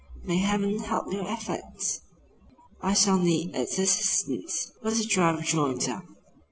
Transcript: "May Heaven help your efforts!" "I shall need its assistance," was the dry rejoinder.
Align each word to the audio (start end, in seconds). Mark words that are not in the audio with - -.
"May 0.23 0.37
Heaven 0.39 0.79
help 0.79 1.13
your 1.13 1.27
efforts!" 1.29 2.01
"I 2.81 2.95
shall 2.95 3.19
need 3.19 3.55
its 3.55 3.77
assistance," 3.77 4.71
was 4.81 4.97
the 4.97 5.05
dry 5.05 5.29
rejoinder. 5.29 6.01